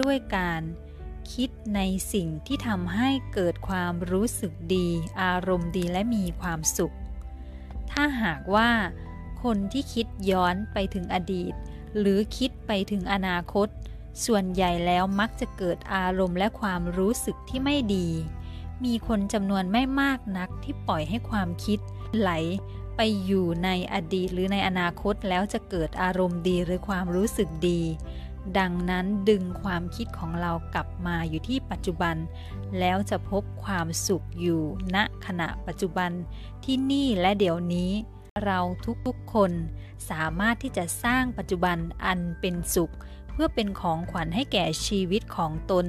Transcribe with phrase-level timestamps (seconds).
[0.00, 0.62] ด้วยการ
[1.32, 1.80] คิดใน
[2.12, 4.88] สิ่งที่ทำให้เกิดความรู้สึกดี
[5.22, 6.94] อารมณ์ดีและมีความสุข
[7.90, 8.70] ถ้าหากว่า
[9.42, 11.52] คนที่คิดย้อนไปถึงอดีต
[11.98, 13.68] หรือคิดไปถึงอนาคต
[14.24, 18.08] ส่วนใหญ่แล้วมักจะเกิดอารมณ์และความรู้สึกที่ไม่ดี
[18.84, 21.78] มีคนจำนวนไม่มากนักที่ปล่อยให้ความคิด
[22.18, 22.30] ไหล
[22.96, 27.80] ไปอยู่ในอดีตหรือในอนาคตแล้วจะเกิดอารมณ์ดีหรือความรู้สึกดี
[28.58, 32.16] ดังนั้นดึงความคิดของเรากลับมาอยู่ที่ปัจจุบัน
[32.78, 34.62] แล้วจะพบความสุขอยู่
[34.94, 34.96] ณ
[35.26, 36.10] ขณะปัจจุบัน
[36.64, 37.90] ที่นี่และเดี๋ยวนี้
[38.44, 38.60] เรา
[39.06, 39.52] ทุกๆคน
[40.10, 42.92] สามารถที่จะสร้างปัจจุบันอันเป็นสุข
[43.32, 45.86] เพื่อเป็นของขวัญให้แก่ชีวิตของตน